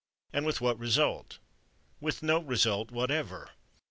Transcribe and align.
And 0.33 0.47
with 0.47 0.61
what 0.61 0.79
result? 0.79 1.37
With 1.99 2.23
no 2.23 2.39
result 2.41 2.89
whatever. 2.89 3.51